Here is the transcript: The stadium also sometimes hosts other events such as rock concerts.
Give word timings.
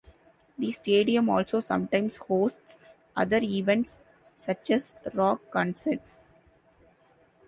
The 0.57 0.71
stadium 0.71 1.29
also 1.29 1.59
sometimes 1.59 2.15
hosts 2.15 2.79
other 3.15 3.37
events 3.37 4.03
such 4.35 4.71
as 4.71 4.95
rock 5.13 5.41
concerts. 5.51 6.23